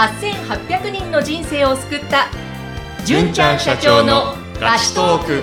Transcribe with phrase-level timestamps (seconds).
[0.00, 2.28] 8800人の人生を救った。
[3.04, 5.42] 純ちゃん社長のラストーク。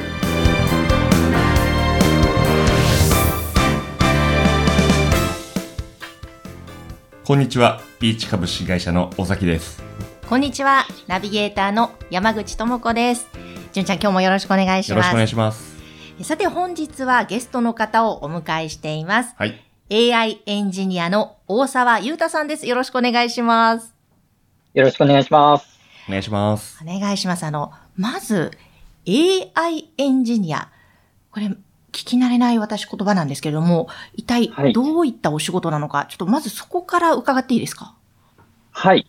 [7.24, 9.84] こんにちは、ピーチ株式会社の尾崎です。
[10.28, 10.88] こんにちは。
[11.06, 13.28] ナビゲーターの山口智子です。
[13.74, 14.96] 純ちゃん今日もよろしくお願いします。
[14.96, 15.78] よろしくお願いします。
[16.24, 19.36] さて本日はゲストの方をお迎えしています。
[19.38, 19.62] はい。
[19.92, 22.66] AI エンジニアの大沢裕太さんです。
[22.66, 23.97] よろしくお願いします
[24.78, 25.80] よろしくお願いします。
[26.08, 26.78] お願いします。
[26.84, 27.44] お願いします。
[27.48, 28.52] あの、まず、
[29.08, 30.70] AI エンジニア。
[31.32, 31.58] これ、聞
[31.92, 37.96] き慣れない私言葉なんですけれども、一体はいどういったお仕事なのか、ちょっとまずそこから伺っていいですか？
[38.70, 39.08] はい。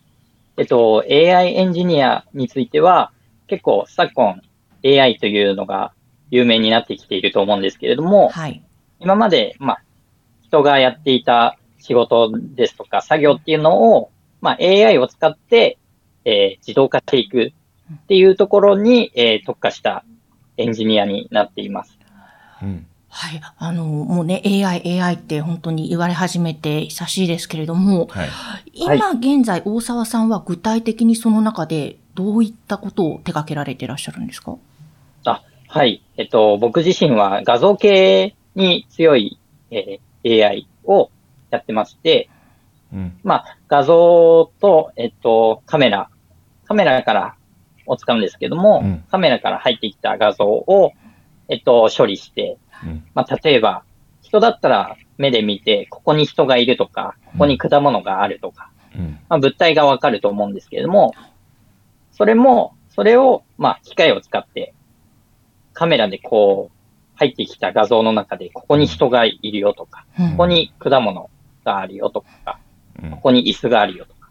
[0.57, 3.11] えっと、AI エンジニアについては、
[3.45, 4.41] 結構昨今
[4.83, 5.93] AI というのが
[6.31, 8.63] 有名になってきていると思うんですけれども、はい。
[8.99, 9.81] 今まで、まあ、
[10.41, 14.09] 人がやっていた仕事ですとか作業っていうのを、
[14.41, 15.77] まあ、AI を使って、
[16.25, 17.53] えー自動化していく
[17.93, 20.03] っていうところに、えー特化した
[20.57, 21.97] エンジニアになっています。
[22.61, 22.85] うん。
[23.11, 23.41] はい。
[23.57, 28.29] あの、もうね、AI、AI って本当に言われ始めて久しいですけれども、はい。
[28.73, 34.55] 今現在大沢さんは具体的にその中でどういったことを手掛けられていらっしゃるんですか？
[35.25, 36.03] あ、はい。
[36.17, 39.39] えっと、僕自身は画像系に強い、
[39.71, 41.09] えー AI を
[41.49, 42.29] やってまして、
[42.93, 43.19] うん。
[43.23, 46.09] まあ、画像と、えっと、カメラ、
[46.65, 47.35] カメラから
[47.85, 50.93] を使うんですけども、うんカメラから入ってきた画像を、
[51.47, 53.03] えっと、処理して、うん。
[53.13, 53.83] まあ、例えば、
[54.21, 59.19] 人だったら目で見て、ここに人がいるとか、ここに果物があるとか、うん。
[59.27, 61.13] まあ、物体がわかると思うんですけれども、
[62.11, 64.73] それも、それを、まあ、機械を使って、
[65.73, 66.79] カメラでこう、
[67.15, 71.29] 入ってきた画像の中で、ここに人がいるよとか、うんここに果物
[71.65, 72.68] があるよとか、うん
[73.11, 74.29] ここに椅子があるよとか、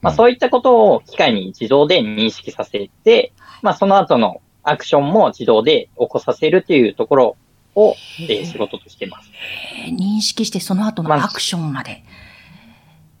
[0.00, 3.32] まあ、うんそういったことを機械に自動で認識させて、
[3.62, 7.36] まあ、その後のアクションも自動で起こさせるというところ
[7.74, 9.30] を、えー仕事としてます。
[9.86, 12.04] えー認識してその後のまあアクションまで。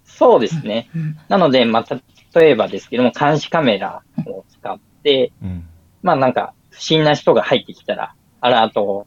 [0.04, 0.90] そうですね。
[0.94, 2.00] うんなので、まあ、
[2.34, 5.66] 例えばですけども、監視カメラを使って、うん。
[6.02, 9.06] まあなんか、不審な人が入ってきたら、アラート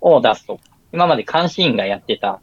[0.00, 0.60] を出すと。
[0.92, 2.38] 今まで監視員がやってたうん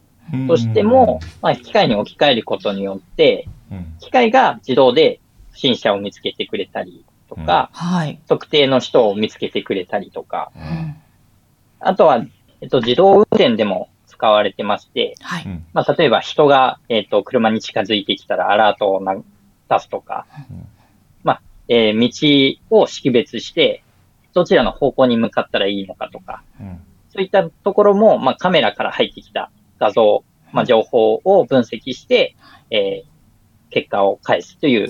[0.48, 3.94] としても、、まあ機械に置き換えることによって、うん。
[4.00, 5.20] 機械が自動で
[5.50, 8.20] 不審者を見つけてくれたりとか、はい。
[8.28, 10.50] 特定の人を見つけてくれたりとか、
[11.80, 12.24] あとは、
[12.60, 15.44] えっと、自動運転でも使われてまして、はい。
[15.44, 15.66] うん。
[15.72, 19.16] まあ例えば人が、えっと、車に近づいてきたらアラートをな
[19.68, 20.66] 出すとかうん、
[21.24, 23.82] まあ、えー道を識別して、
[24.34, 26.80] どちらの方向に向かったらいいのかとか、うん。
[27.10, 29.50] そういったところも、まあ、カメラから入ってきた
[29.82, 30.22] 画像、
[30.52, 32.36] まあ、情報を分析して、
[32.70, 33.12] えー
[33.72, 34.88] 結果を返すという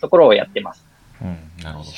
[0.00, 0.84] ところをやってます。
[1.22, 1.38] うん。
[1.62, 1.90] なるほど。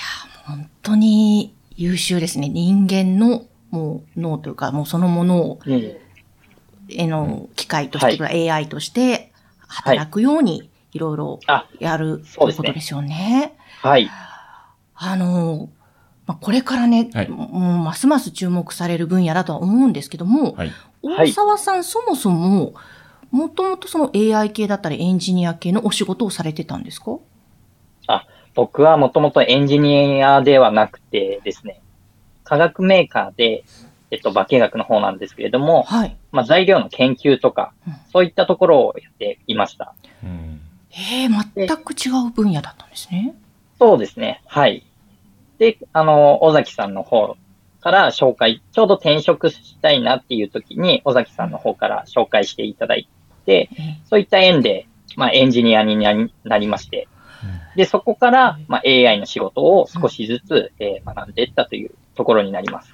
[0.45, 2.49] 本当に優秀ですね。
[2.49, 5.61] 人間のもう脳というか、もうそのものを、
[6.89, 9.33] えの、機械として、AI として
[9.67, 13.55] 働くように、いろいろあ、やるということですよね。
[13.83, 14.09] はい。
[14.95, 15.69] あの、
[16.27, 20.73] まあ、これからね、はいもうますます注目される分野だとは思うんですけども、はい。
[21.07, 22.75] はい大沢さん、そもそも、
[23.31, 27.19] もともとその AI 系だったりエンジニア系のお仕事をされてたんですか？
[28.55, 31.83] 僕はもともとエンジニアではなくてですね、
[32.43, 33.65] 化学メーカーで、
[34.11, 36.17] えっと、化学の方なんですけれども、はい。
[36.33, 39.95] まあ、材料の研究とかうん、そういったところをやっていました。
[40.23, 40.61] うん。
[40.91, 43.35] ええ全く違う分野だったんですね。
[43.79, 44.43] そうですね。
[44.47, 44.87] はい。
[45.59, 47.37] で、あの、尾崎さんの方
[47.87, 53.09] から紹介、ちょうど転職したいなっていう時に、尾崎さんの方から紹介していただい
[53.45, 57.07] て、えそういった縁で、まあ、エンジニアになりなりまして、
[57.77, 62.93] で、そこから、まあ、AI の仕事を少しずつ、えー学んでいったというところになります。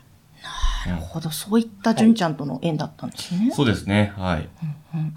[0.87, 1.31] なるほど。
[1.31, 3.51] そういった純ちゃんとの縁だったんですね。
[3.51, 4.13] そうですね。
[4.19, 4.49] はい。
[4.93, 5.15] うん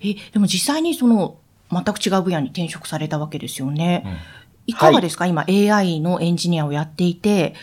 [0.00, 1.36] え、でも実際にその、
[1.70, 4.04] 全く違う分野に転職されたわけですよね。
[4.06, 4.16] うん
[4.68, 7.54] いかがですか、今 AI のエンジニアをやっていて、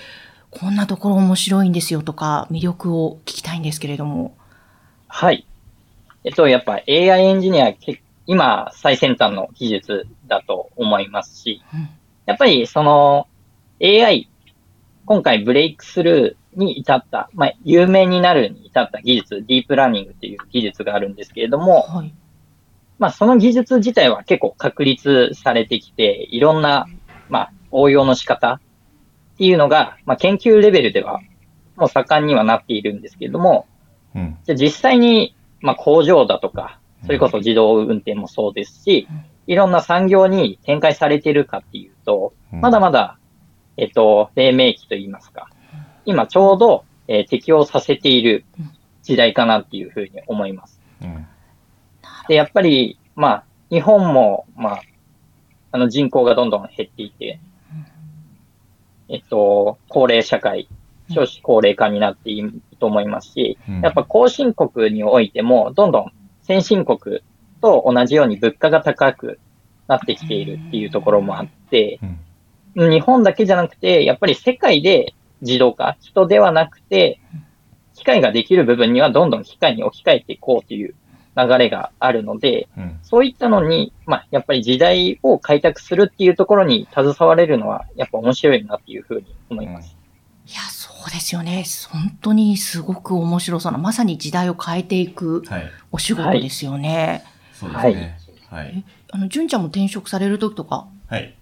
[0.59, 4.35] こんなところ面白いんですよとか、魅力を聞きたいんですけれども。
[5.07, 5.45] はい。
[6.23, 11.89] えっと、やっぱ AI エンジニア、け今、最先端の技術だと思いますし、うん
[12.25, 13.27] やっぱりその
[13.81, 14.27] AI、
[15.05, 22.13] 今回ブレイクスルーに至った、まあ、有名になるに至った技術、ディープラーニングっていう技術があるんですけれども、はい。
[22.97, 26.87] まあ、その技術自体は結構確立されてきて、いろんな、
[27.29, 28.59] まあ、応用の仕方
[29.35, 31.19] っていうのが、まあ、研究レベルでは
[31.75, 33.67] もう盛んにはなっているんですけれども、
[34.15, 34.37] うん。
[34.45, 39.07] じゃあ実際に、まあ、工場だとか、それこそ自動運転もそうですし、
[39.45, 43.17] いろんな産業に展開されているかっていうと、まだまだ、
[43.77, 45.49] えっと、黎明期と言いますか、
[46.05, 48.45] 今ちょうど、えー、適応させている
[49.03, 50.79] 時代かなっていうふうに思います。
[51.01, 51.27] うん、
[52.29, 54.81] で、やっぱり、まあ、日本も、まあ、
[55.71, 57.39] あの人口がどんどん減っていて、
[59.09, 60.67] えっと、高齢社会、
[61.11, 66.11] 少子高齢化になっていると思いますし、やっぱ後進国においても、どんどん
[66.41, 67.21] 先進国
[67.61, 69.39] と同じように物価が高く
[69.87, 71.99] なってきているっていうところもあって、
[72.75, 77.19] 日本だけじゃなくて、やっぱり世界で自動化、人ではなくて、
[77.93, 80.95] 機械ができる部分にはどんどん機械に置き換えていこうという
[81.37, 89.97] 流れがあるので、うん、そういったのに、まあ、やっぱり時代を開拓するっていうところに携われるのは、やっぱ面白いなっていうふうに思います。
[90.45, 91.65] うん、いや、そうですよね。
[91.89, 95.43] 本当にすごく面白そうな、まさに時代を変えていく
[95.91, 97.23] お仕事ですよね。
[97.59, 98.35] はい、そうですね。
[98.49, 98.85] はい。
[99.11, 101.35] あの、純ちゃんも転職される時とか、はい。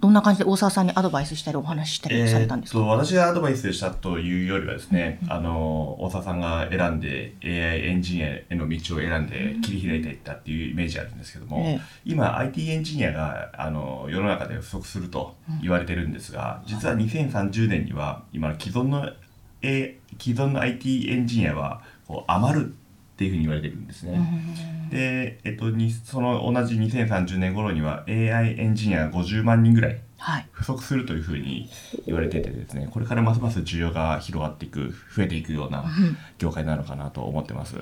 [0.00, 19.10] どんな感じで大沢さんにアドバイスしたりお話ししたりされたんですか、えー、私がアドバイスしたというよりはですね、うん、あの、大沢さんが選んで AI エンジニアへの道を選んで切り開いていったっていうイメージあるんですけども、えー、今 IT エンジニアがあの世の中で不足すると言われてるんですが、実は2030年には今の既存の、
[19.62, 22.74] A、既存の IT エンジニアはこう余る
[23.14, 24.18] っていうふうに言われてるんですね。
[24.90, 30.00] で、えっと、にその同じ2030年頃には AI エンジニアが50万人ぐらい
[30.50, 31.70] 不足するというふうに
[32.06, 35.84] 言われててですね、これからますます需要が広がっていく、増えていくような
[36.38, 37.76] 業界なのかなと思ってます。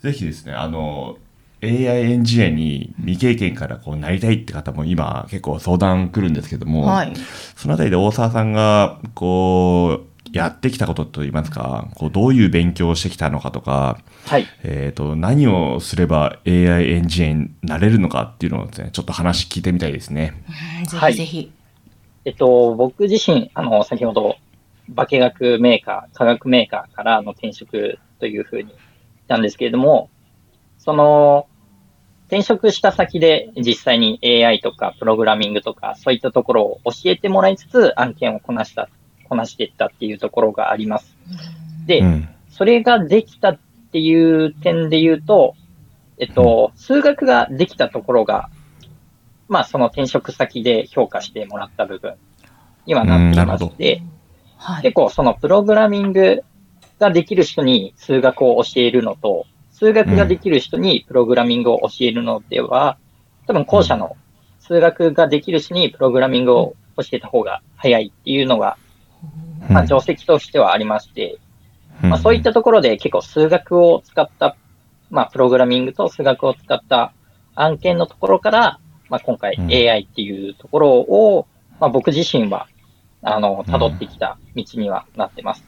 [0.00, 1.18] ぜひですね、あの、
[1.62, 7.12] AI エンジニアに未経験からこうなりたいって方も今結構相談来るんですけども、はい、
[7.56, 20.34] そのあたりで大沢さんがこうやってきたことといいますか、こうどういう勉強をしてきたのかとか、はい、えっ、ー、と、何をすれば AI エンジニアになれるのかっていうのをですね、ちょっと話聞いてみたいですね。
[20.88, 21.36] ぜひぜひ。
[21.38, 21.50] はい、
[22.26, 24.36] えっと、僕自身、あの、先ほど、
[24.96, 28.76] 化学メーカー、化学メーカーからの転職というふうに言っ
[29.28, 30.08] たんですけれども、
[30.78, 31.46] その、
[32.28, 38.90] 転職した先で実際に AI とかプログラミングとかそういったところを教えてもらいつつ案件をこなした
[39.28, 41.16] こなしていったっていうところがあります。
[41.86, 43.58] で、うん、それができたっ
[43.92, 45.54] ていう点で言うと、
[46.18, 48.50] えっと、数学ができたところが、
[49.48, 52.14] まあその転職先で評価してもらった部分。
[52.88, 54.02] にはなっていまして、
[54.82, 56.42] 結構そのプログラミング
[56.98, 62.96] ができる人に数学を教えるのと、数学ができる人にプログラミングを教えるのでは、
[63.46, 64.16] 多分後者の
[64.60, 68.76] 数学ができる人にプログラミングを教えた方が早いっていうのが
[69.68, 71.38] まあ、定石としてはありまして、
[72.02, 74.56] まあ、そういったところで結構数学を使った、
[75.10, 77.12] まあ、プログラミングと数学を使った
[77.54, 81.46] 案件のところから、まあ、今回 AI っていうところを、
[81.80, 82.68] まあ、僕自身は、
[83.22, 85.64] あの、辿ってきた道にはなってます。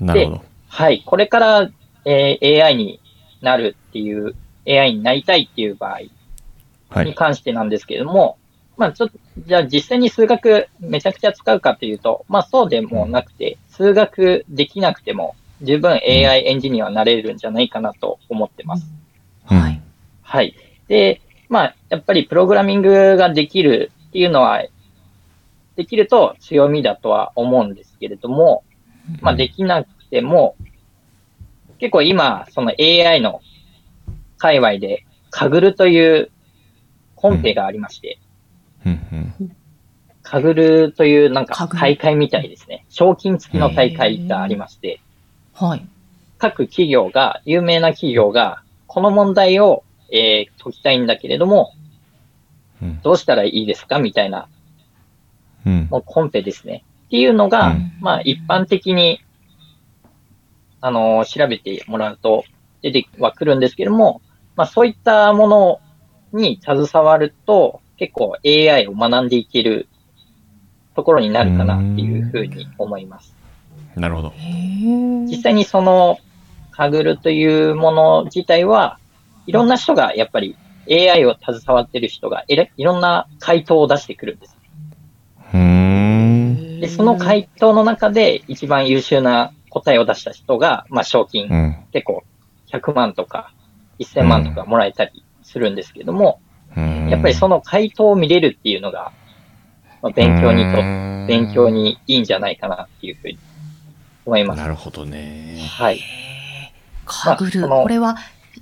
[0.00, 0.44] なるほど。
[0.68, 1.02] はい。
[1.04, 1.70] これから、
[2.04, 3.00] えー、AI に
[3.40, 4.34] なるっていう、
[4.66, 8.38] AI になりたいっていう場合に関してなんですけれども、
[8.76, 18.86] まあちょっと、じゃあ実際に数学めちゃくちゃ使うかというと、まあそうでもなくて、数学できなくても十分 AI エンジニアになれるんじゃないかなと思ってます。
[19.44, 19.82] はい。
[20.22, 20.54] はい。
[20.88, 24.64] で、まあやっぱりプログラミングができるっていうのは、
[25.76, 28.64] できると強みだとは思うんですけれども、
[29.20, 30.56] まあできなくても、
[31.78, 33.40] 結構今、その AI の
[34.38, 36.30] 界隈で、カグルという
[37.16, 38.18] コンペがありまして、
[40.22, 42.84] カグルというなんか大会みたいですね。
[42.88, 45.00] 賞金付きの大会がありまして、
[45.54, 45.86] はい。
[46.38, 51.72] 各企業が、有名な企業が、この問題を、えー、解きたいんだけれども、
[52.82, 53.98] うん、どうしたらいいですか？
[53.98, 54.48] みたいな、
[55.66, 56.84] うん、もうコンペですね。
[57.06, 59.20] っていうのが、うん、まあ一般的に、
[60.80, 62.44] あのー、調べてもらうと
[62.82, 64.20] 出てはくるんですけども、
[64.56, 65.80] まあそういったもの
[66.32, 69.88] に携わると、結構 AI を学んでいける
[70.94, 73.34] ところになるかなっていうふうに思います。
[73.96, 74.32] なるほど。
[75.28, 76.18] 実際にその
[76.70, 78.98] カグルというもの自体は、
[79.46, 80.56] いろんな人がやっぱり
[80.90, 84.56] AI を携わってる人がいろんな回答を出してくるんです。
[86.82, 92.24] で、その回答の中で一番優秀な答えを出した人が、まあ賞金、うん、結構
[92.68, 93.52] 100万とか
[94.00, 96.40] 1000万とかもらえたりするんですけども、
[96.76, 99.12] やっぱりその回答を見れるっていうのが、
[100.02, 100.76] まあ、勉強にと、
[101.26, 103.38] 勉強にいいんじゃないかなっていうふうに
[104.24, 104.58] 思います。
[104.58, 105.58] なるほどね。
[105.70, 106.00] はい。
[107.04, 108.16] カグル、まあ、これは、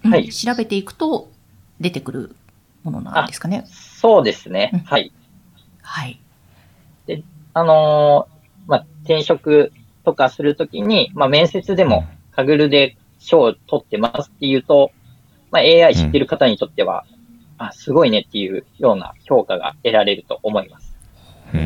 [0.05, 1.31] はい、調べていくと
[1.79, 2.37] 出てくる
[2.83, 3.65] ものなんですかね？
[3.69, 4.71] そうですね。
[4.73, 5.13] うんはい。
[5.83, 6.21] はい。
[7.07, 9.73] で、あのー、まあ、転職
[10.05, 14.93] とかするときに、まあ、面接でも、カグルで賞を取ってますっていうと、
[15.51, 17.20] まあ、AI 知ってる方にとっては、うん、
[17.61, 20.97] あ、すごいねっていうような評価が得られると思います。
[21.53, 21.61] じゃ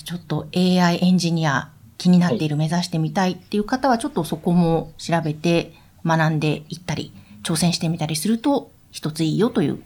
[0.00, 1.68] あちょっと AI エンジニア
[1.98, 9.82] 気になっている、はい、目指してみたいっていう方は、ちょっとそこも調べて学んでいったり、挑戦してみたりすると、一ついいよという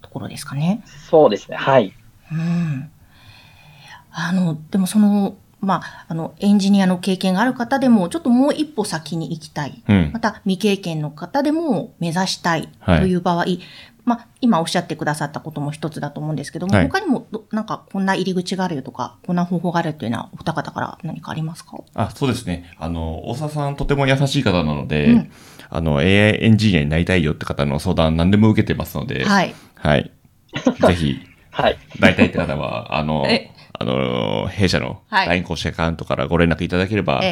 [0.00, 0.82] ところですかね。
[1.10, 1.58] そうですね。
[1.58, 1.92] はい。
[2.32, 2.90] うん。
[4.12, 9.82] あの、でもその、まあ、あの、エンジニアの経験がある方でも、ちょっともう一歩先に行きたい。
[9.88, 13.60] うん、また、未経験の方でも目指したいという場合、はい、
[14.04, 21.78] まあ、今おっしゃってくださったことも一つだと思うんですけども、はい、他にもなんかこんな入り口があるよとか、こんな方法があるというのは、お二方から何かありますか？
[21.94, 22.64] あそうですね。
[22.78, 25.30] あの、大沢さんとても優しい方なので、うん、
[25.68, 26.06] あの、AI
[26.42, 29.54] エンジニアになりたいよって方の相談何でも受けてますので、はい。
[29.74, 30.10] はい。
[30.86, 31.20] ぜひ、
[31.52, 31.78] はい。
[31.98, 33.26] なりたいって方は、あの、
[33.80, 37.22] あの、弊社の LINE 公式アカウントからご連絡いただければ、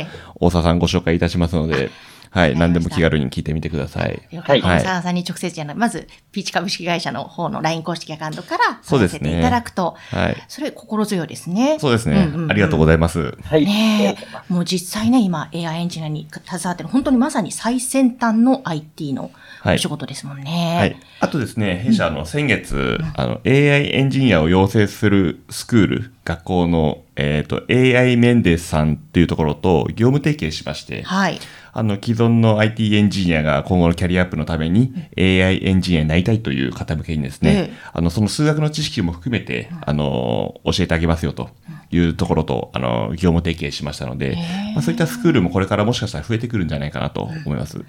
[0.40, 1.90] 大沢さんご紹介いたしますので、
[2.30, 2.56] はい。
[2.56, 4.22] 何でも気軽に聞いてみてください。
[4.36, 4.62] はい。
[4.62, 9.38] 大沢さんに直接じゃない、まず、ピーチ株式会社の方の LINE 公式アカウントからそうですね。
[9.38, 10.36] いただくと、はい。
[10.48, 11.78] それ心強いですね。
[11.80, 12.28] そうですね。
[12.48, 13.36] ありがとうございます。
[13.42, 13.64] はい。
[13.64, 14.16] ね
[14.48, 19.30] もう実際ね、今 AI エンジニアに携わってる、本当にまさに最先端の IT の
[19.64, 20.76] お仕事ですもんね。
[20.78, 20.96] はい。
[21.20, 31.40] あとですね、弊社の先月、あの、AI エンジニアを養成するスクール、学校の、えっ、と、AI メンデスさんっていうところと業務提携しまして、はい。
[31.72, 41.48] あの、既存の IT エンジニアが今後のキャリアアップのために AI エンジニアになりたいという方向けにですね、あの、その数学の知識も含めて、あの、教えてあげますよと
[41.90, 44.36] いうところと、あの、業務提携しましたので、
[44.74, 47.72] まあ、そういったスクールもこれからもしかしたら増えてくるんじゃないかなと思います。
[47.72, 47.82] そう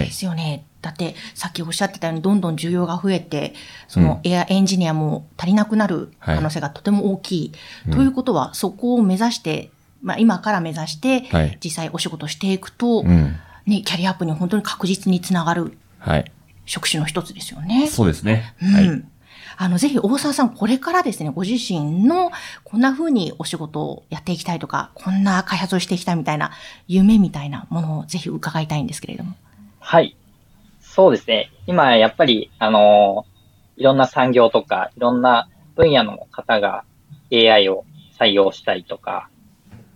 [0.00, 0.42] ですよね。
[0.42, 3.54] はいだって、さっきおっしゃってたように、どんどん需要が増えて、
[3.88, 7.52] そのエアエンジニアも足りなくなる可能性がとても大きい。
[7.84, 9.70] はい、ということは、そこを目指して、
[10.02, 11.22] まあ、今から目指して、
[11.62, 13.36] 実際お仕事していくと、ね、
[13.66, 15.78] キャリアアップに本当に確実につながる、
[16.66, 17.86] 職種の一つですよね。
[17.86, 18.54] そうですね。
[18.60, 19.04] はい。
[19.56, 22.32] あの、ぜひ大沢さん、これからですね、ご自身の
[22.64, 26.50] こんな風にお仕事をやっていきたいとか、こんな開発をしていきたいみたいな、
[26.88, 29.34] 夢みたいなものをぜひ伺いたいんですけれども。
[29.78, 30.16] はい。
[30.94, 31.50] そうですね。
[31.66, 33.24] 今、やっぱり、あの、
[33.78, 36.84] いろんな産業とか、いろんな分野の方が
[37.32, 37.86] AI を
[38.20, 39.30] 採用したいとか、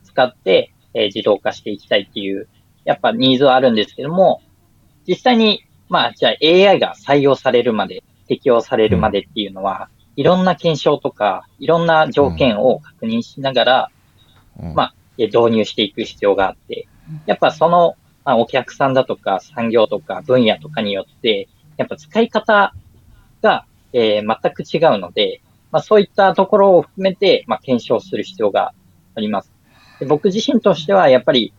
[0.04, 2.48] 使って、えー、自動化していきたいっていう、
[2.86, 4.40] やっぱニーズはあるんですけども、
[5.06, 13.90] 実際に、まあ、じゃあ AI が採用されるまで、適用されるまでっていうのは、いろんな検証とか、いろんな条件を確認しながら、
[14.74, 16.88] まあ、導入していく必要があって、
[17.26, 22.74] やっぱその、まあ、お客さんだとか産業とか分野とかによって、やっぱ使い方
[23.40, 25.40] が、えー、全く違うので、
[25.70, 28.74] まあ、そういったところを含めて、まあ、検証する必要が
[29.14, 29.52] あります。
[30.00, 31.54] で僕自身としては、やっぱり、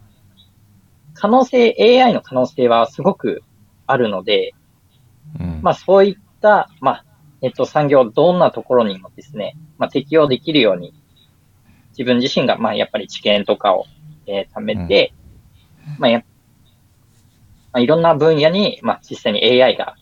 [1.14, 3.44] 可能性、AI の可能性はすごく
[3.88, 4.54] あるので、
[5.40, 7.06] うん、まあそういった、まあ、
[7.42, 10.94] えっと、産業、どんなところにもですね、まあ適用できるように、
[11.92, 13.86] 自分自身が、まあやっぱり知見とかを、
[14.28, 15.14] えー、貯めて、
[15.88, 16.24] うん、まあや、
[17.78, 19.96] まあ、いろんな分野に、まあ実際に AI が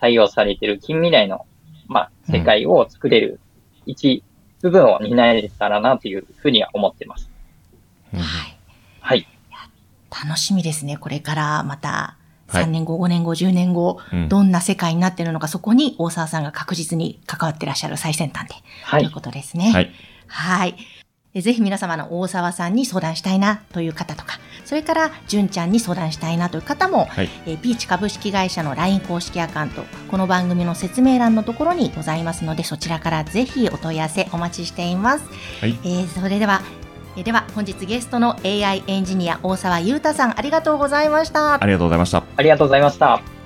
[0.00, 1.44] 採用されている近未来の、
[1.86, 3.38] まあ世界を作れる
[3.84, 4.24] 一
[4.62, 7.30] 部分を担えたらなというふうには思ってます。
[8.14, 8.56] はい。
[9.00, 9.28] はい。
[10.24, 10.96] 楽しみですね。
[10.96, 12.16] これからまた
[12.48, 19.70] 3年後、5年後、10年後、どんな世界になっているのか、そこに大沢さんが確実に関わってらっしゃる最先端で、はい、ということですね。
[19.70, 19.90] はい。
[20.28, 20.76] はい。
[21.34, 35.24] ぜひ皆様の大沢さんに相談したいなという方とか、それから純ちゃんに相談したいなという方も、はい、えピーチ株式会社の LINE 公式アカウント、この番組の説明欄のところにございますので、そちらからぜひお問い合わせお待ちしています。
[35.60, 36.62] はい、えー、それでは、
[37.16, 41.62] えでは本日ゲストの AI エンジニア大沢裕太さんありがとうございました。
[41.62, 42.24] ありがとうございました。
[42.36, 43.39] ありがとうございました